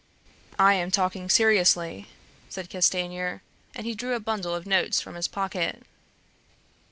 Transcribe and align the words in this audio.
"I 0.57 0.73
am 0.73 0.89
talking 0.89 1.29
seriously," 1.29 2.07
said 2.49 2.71
Castanier, 2.71 3.43
and 3.75 3.85
he 3.85 3.93
drew 3.93 4.15
a 4.15 4.19
bundle 4.19 4.55
of 4.55 4.65
notes 4.65 4.99
from 4.99 5.13
his 5.13 5.27
pocket. 5.27 5.83